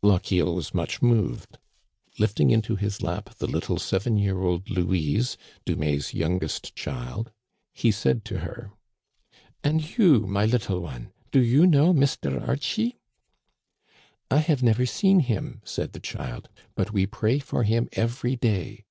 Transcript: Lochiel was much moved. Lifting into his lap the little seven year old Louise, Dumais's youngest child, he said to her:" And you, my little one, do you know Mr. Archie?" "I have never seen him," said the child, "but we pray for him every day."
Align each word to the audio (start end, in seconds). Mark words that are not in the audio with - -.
Lochiel 0.00 0.54
was 0.54 0.72
much 0.72 1.02
moved. 1.02 1.58
Lifting 2.16 2.52
into 2.52 2.76
his 2.76 3.02
lap 3.02 3.34
the 3.38 3.48
little 3.48 3.80
seven 3.80 4.16
year 4.16 4.38
old 4.38 4.70
Louise, 4.70 5.36
Dumais's 5.66 6.14
youngest 6.14 6.76
child, 6.76 7.32
he 7.72 7.90
said 7.90 8.24
to 8.26 8.38
her:" 8.38 8.70
And 9.64 9.98
you, 9.98 10.20
my 10.20 10.46
little 10.46 10.78
one, 10.78 11.10
do 11.32 11.42
you 11.42 11.66
know 11.66 11.92
Mr. 11.92 12.46
Archie?" 12.46 13.00
"I 14.30 14.38
have 14.38 14.62
never 14.62 14.86
seen 14.86 15.18
him," 15.18 15.60
said 15.64 15.94
the 15.94 15.98
child, 15.98 16.48
"but 16.76 16.92
we 16.92 17.04
pray 17.04 17.40
for 17.40 17.64
him 17.64 17.88
every 17.94 18.36
day." 18.36 18.84